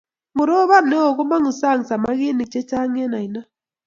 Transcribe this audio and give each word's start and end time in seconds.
koroboni 0.35 0.87
neo 0.89 1.09
komongu 1.17 1.51
sang 1.61 1.81
samakinik 1.89 2.49
chechang 2.53 2.95
eng 3.01 3.15
oino 3.19 3.41